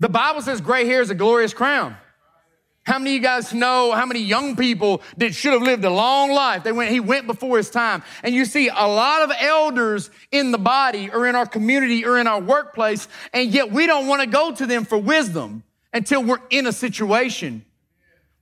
[0.00, 1.96] The Bible says gray hair is a glorious crown.
[2.88, 5.90] How many of you guys know how many young people that should have lived a
[5.90, 6.64] long life?
[6.64, 8.02] They went, he went before his time.
[8.22, 12.18] And you see a lot of elders in the body or in our community or
[12.18, 16.24] in our workplace, and yet we don't want to go to them for wisdom until
[16.24, 17.62] we're in a situation.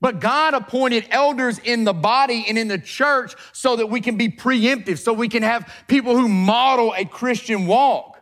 [0.00, 4.16] But God appointed elders in the body and in the church so that we can
[4.16, 8.20] be preemptive, so we can have people who model a Christian walk.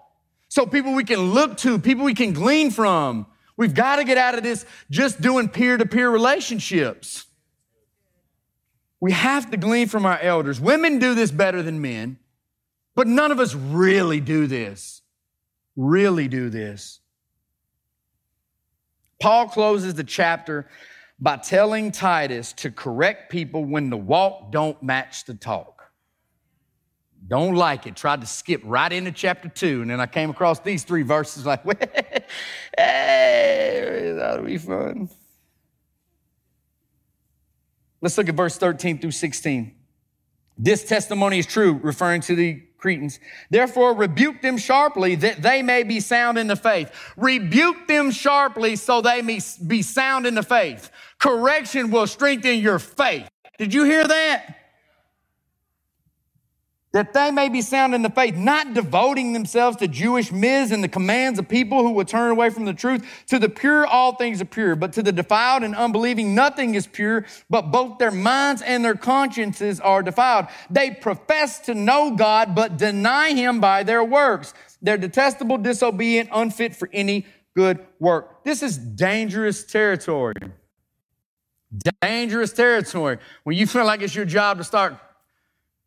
[0.49, 3.27] So people we can look to, people we can glean from.
[3.57, 7.27] We've got to get out of this just doing peer to peer relationships.
[9.01, 10.61] We have to glean from our elders.
[10.61, 12.19] Women do this better than men,
[12.95, 15.03] but none of us really do this.
[15.77, 17.01] Really do this.
[19.21, 20.69] Paul closes the chapter
[21.19, 25.74] by telling Titus to correct people when the walk don't match the talk.
[27.27, 27.97] Don't like it.
[27.97, 29.83] Tried to skip right into chapter two.
[29.83, 31.65] And then I came across these three verses like,
[32.77, 35.09] hey, that'll be fun.
[38.01, 39.75] Let's look at verse 13 through 16.
[40.59, 43.19] This testimony is true, referring to the Cretans.
[43.49, 46.93] Therefore, rebuke them sharply that they may be sound in the faith.
[47.17, 50.91] Rebuke them sharply so they may be sound in the faith.
[51.19, 53.27] Correction will strengthen your faith.
[53.57, 54.64] Did you hear that?
[56.95, 60.83] That they may be sound in the faith, not devoting themselves to Jewish myths and
[60.83, 63.05] the commands of people who will turn away from the truth.
[63.31, 66.87] To the pure, all things are pure, but to the defiled and unbelieving, nothing is
[66.87, 70.47] pure, but both their minds and their consciences are defiled.
[70.71, 74.55] They profess to know God, but deny him by their works.
[74.81, 77.27] They're detestable, disobedient, unfit for any
[77.57, 78.45] good work.
[78.45, 80.35] This is dangerous territory.
[82.01, 83.19] Dangerous territory.
[83.43, 84.97] When you feel like it's your job to start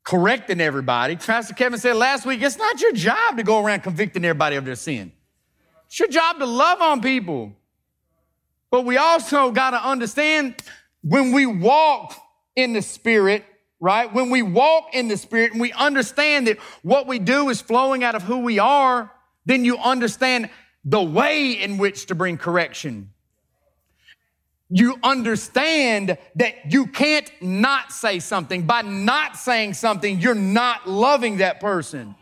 [0.08, 1.18] correcting everybody.
[1.18, 4.64] Pastor Kevin said last week, it's not your job to go around convicting everybody of
[4.64, 5.12] their sin.
[5.88, 7.52] It's your job to love on people.
[8.72, 10.56] But we also got to understand
[11.02, 12.16] when we walk
[12.56, 13.44] in the Spirit,
[13.82, 14.12] right?
[14.14, 18.02] When we walk in the Spirit and we understand that what we do is flowing
[18.02, 19.12] out of who we are,
[19.46, 20.50] then you understand
[20.86, 23.12] the way in which to bring correction.
[24.70, 28.64] You understand that you can't not say something.
[28.64, 32.16] By not saying something, you're not loving that person.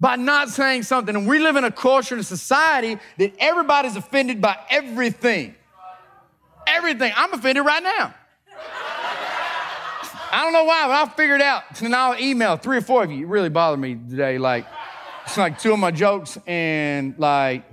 [0.00, 1.14] By not saying something.
[1.14, 5.54] And we live in a culture and a society that everybody's offended by everything.
[6.66, 7.12] Everything.
[7.14, 8.14] I'm offended right now.
[10.32, 11.82] I don't know why, but I'll figure it out.
[11.82, 13.24] And I'll email three or four of you.
[13.24, 14.38] It really bothered me today.
[14.38, 14.64] Like,
[15.24, 17.64] it's like two of my jokes, and like,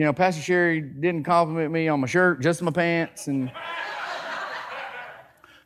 [0.00, 3.52] you know, Pastor Sherry didn't compliment me on my shirt, just my pants, and.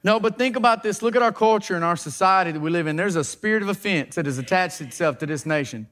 [0.02, 1.02] No, but think about this.
[1.02, 2.96] Look at our culture and our society that we live in.
[2.96, 5.86] There's a spirit of offense that has attached itself to this nation.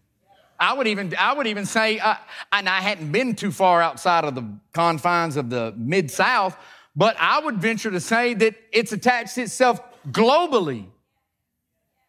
[0.59, 2.17] I would even, I would even say, uh,
[2.51, 6.57] and I hadn't been too far outside of the confines of the Mid South,
[6.97, 9.81] but I would venture to say that it's attached itself
[10.11, 10.87] globally,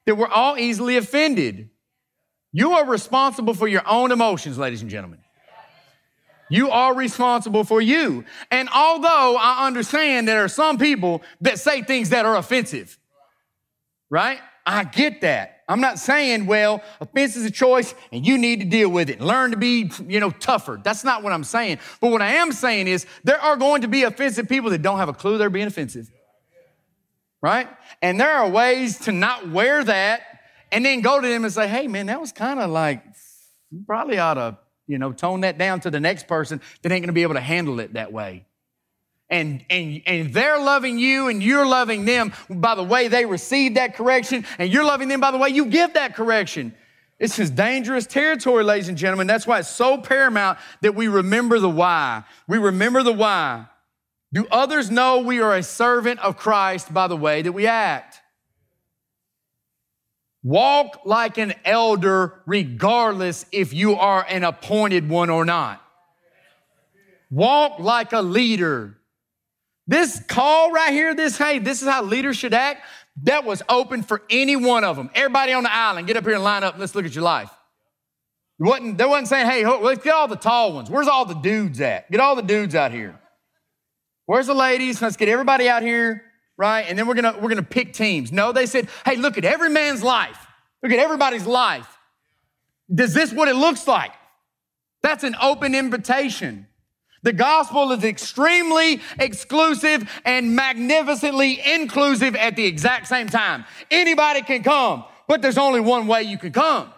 [0.07, 1.69] that we're all easily offended.
[2.51, 5.22] You are responsible for your own emotions, ladies and gentlemen.
[6.53, 8.25] You are responsible for you.
[8.51, 12.99] And although I understand there are some people that say things that are offensive,
[14.11, 14.37] right?
[14.63, 15.63] I get that.
[15.67, 19.19] I'm not saying, well, offense is a choice and you need to deal with it
[19.19, 20.79] learn to be, you know, tougher.
[20.83, 21.79] That's not what I'm saying.
[21.99, 24.99] But what I am saying is there are going to be offensive people that don't
[24.99, 26.07] have a clue they're being offensive.
[27.41, 27.67] Right?
[28.03, 30.21] And there are ways to not wear that
[30.71, 33.03] and then go to them and say, hey, man, that was kind of like,
[33.71, 37.01] you probably ought to, you know, tone that down to the next person that ain't
[37.01, 38.45] going to be able to handle it that way
[39.33, 43.75] and, and, and they're loving you and you're loving them by the way they receive
[43.75, 46.73] that correction, and you're loving them by the way you give that correction.
[47.19, 49.27] This is dangerous territory, ladies and gentlemen.
[49.27, 52.23] That's why it's so paramount that we remember the why.
[52.47, 53.65] We remember the why.
[54.31, 58.21] Do others know we are a servant of Christ by the way that we act?
[60.43, 65.81] Walk like an elder, regardless if you are an appointed one or not.
[67.31, 68.97] Walk like a leader.
[69.87, 72.85] This call right here, this, hey, this is how leaders should act,
[73.23, 75.09] that was open for any one of them.
[75.15, 77.23] Everybody on the island, get up here and line up and let's look at your
[77.23, 77.49] life.
[78.59, 80.89] Wasn't, they wasn't saying, hey, let's get all the tall ones.
[80.89, 82.09] Where's all the dudes at?
[82.11, 83.19] Get all the dudes out here.
[84.25, 85.01] Where's the ladies?
[85.01, 86.23] Let's get everybody out here,
[86.63, 86.85] right?
[86.87, 88.31] And then we're gonna, we're gonna pick teams.
[88.31, 90.47] No, they said, hey, look at every man's life.
[90.81, 91.97] Look at everybody's life.
[92.93, 94.13] Does this what it looks like?
[95.01, 96.67] That's an open invitation.
[97.21, 103.65] The gospel is extremely exclusive and magnificently inclusive at the exact same time.
[103.91, 106.93] Anybody can come, but there's only one way you can come.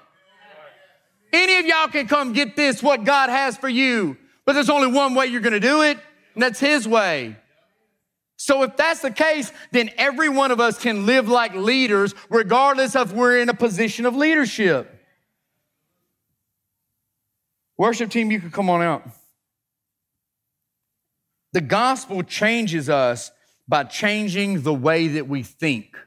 [1.34, 4.92] Any of y'all can come get this, what God has for you, but there's only
[4.92, 5.98] one way you're gonna do it,
[6.36, 7.36] and that's His way.
[8.38, 12.96] So if that's the case, then every one of us can live like leaders, regardless
[12.96, 14.92] of we're in a position of leadership.
[17.78, 19.08] Worship team, you can come on out.
[21.54, 23.32] The gospel changes us
[23.68, 25.98] by changing the way that we think.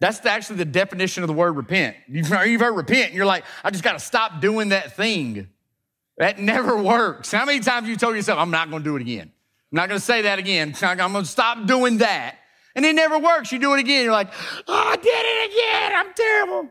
[0.00, 1.96] That's actually the definition of the word repent.
[2.08, 5.48] You've heard repent, and you're like, I just got to stop doing that thing.
[6.16, 7.32] That never works.
[7.32, 9.32] How many times you told yourself, I'm not going to do it again?
[9.74, 10.72] I'm not going to say that again.
[10.82, 12.36] I'm going to stop doing that.
[12.76, 13.50] And it never works.
[13.50, 14.04] You do it again.
[14.04, 14.32] You're like,
[14.68, 15.92] oh, I did it again.
[15.96, 16.68] I'm terrible.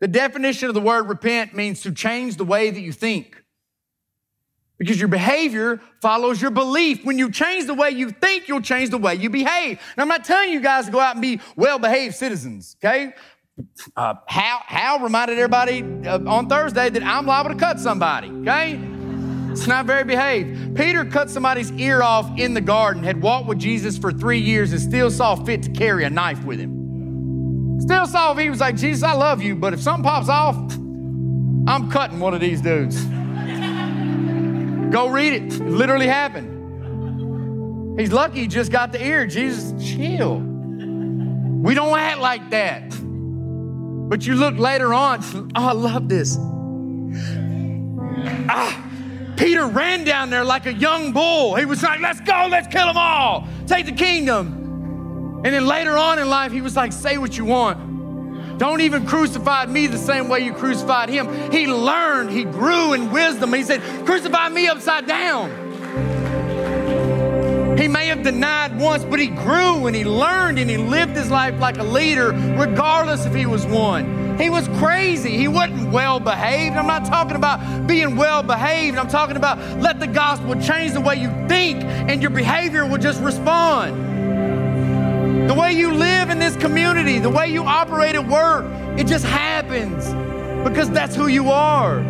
[0.00, 3.42] The definition of the word repent means to change the way that you think.
[4.76, 7.02] Because your behavior follows your belief.
[7.02, 9.80] When you change the way you think, you'll change the way you behave.
[9.96, 13.14] And I'm not telling you guys to go out and be well behaved citizens, okay?
[13.96, 18.93] Uh, Hal, Hal reminded everybody uh, on Thursday that I'm liable to cut somebody, okay?
[19.54, 20.74] It's not very behaved.
[20.74, 24.72] Peter cut somebody's ear off in the garden, had walked with Jesus for three years,
[24.72, 27.80] and still saw fit to carry a knife with him.
[27.80, 30.56] Still saw if he was like, Jesus, I love you, but if something pops off,
[31.68, 33.00] I'm cutting one of these dudes.
[34.90, 35.54] Go read it.
[35.54, 38.00] It literally happened.
[38.00, 39.24] He's lucky he just got the ear.
[39.24, 40.40] Jesus, chill.
[40.40, 42.90] We don't act like that.
[42.90, 45.20] But you look later on,
[45.54, 46.36] oh, I love this.
[48.48, 48.90] Ah,
[49.36, 51.54] Peter ran down there like a young bull.
[51.54, 55.42] He was like, let's go, let's kill them all, take the kingdom.
[55.44, 58.58] And then later on in life, he was like, say what you want.
[58.58, 61.28] Don't even crucify me the same way you crucified him.
[61.50, 63.52] He learned, he grew in wisdom.
[63.52, 65.50] He said, Crucify me upside down.
[67.76, 71.30] He may have denied once, but he grew and he learned and he lived his
[71.30, 74.23] life like a leader, regardless if he was one.
[74.38, 75.36] He was crazy.
[75.36, 76.76] He wasn't well behaved.
[76.76, 78.98] I'm not talking about being well behaved.
[78.98, 82.98] I'm talking about let the gospel change the way you think and your behavior will
[82.98, 84.14] just respond.
[85.48, 88.64] The way you live in this community, the way you operate at work,
[88.98, 90.06] it just happens
[90.66, 92.02] because that's who you are.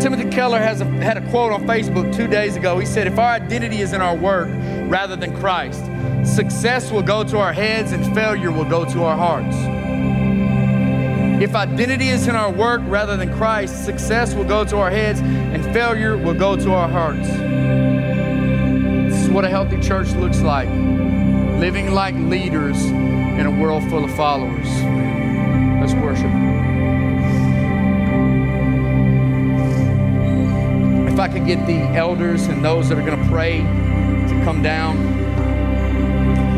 [0.00, 2.78] Timothy Keller has a, had a quote on Facebook two days ago.
[2.78, 4.48] He said, If our identity is in our work
[4.90, 5.82] rather than Christ,
[6.26, 9.56] success will go to our heads and failure will go to our hearts.
[11.42, 15.20] If identity is in our work rather than Christ, success will go to our heads
[15.20, 17.28] and failure will go to our hearts.
[19.08, 20.68] This is what a healthy church looks like
[21.58, 24.68] living like leaders in a world full of followers.
[25.80, 26.30] Let's worship.
[31.10, 34.62] If I could get the elders and those that are going to pray to come
[34.62, 35.13] down.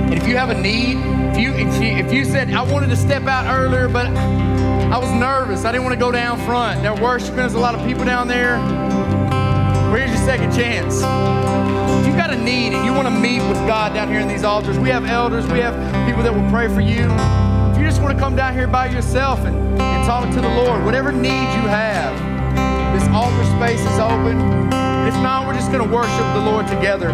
[0.07, 0.99] And if you have a need,
[1.33, 4.99] if you, if you if you said I wanted to step out earlier, but I
[4.99, 6.83] was nervous, I didn't want to go down front.
[6.83, 7.37] They're worshiping.
[7.37, 8.59] There's a lot of people down there.
[9.91, 11.03] Where's your second chance?
[12.01, 14.29] If you've got a need and you want to meet with God down here in
[14.29, 15.75] these altars, we have elders, we have
[16.07, 17.11] people that will pray for you.
[17.73, 20.49] If you just want to come down here by yourself and, and talk to the
[20.49, 22.15] Lord, whatever need you have,
[22.99, 24.39] this altar space is open.
[25.07, 27.11] If not, we're just going to worship the Lord together.